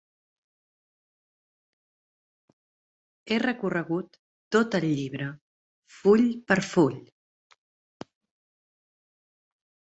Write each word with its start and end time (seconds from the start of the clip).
He 3.29 3.37
recorregut 3.43 4.19
tot 4.57 4.79
el 4.81 4.89
llibre, 4.95 5.29
full 6.01 6.27
per 6.53 6.61
full. 6.73 6.99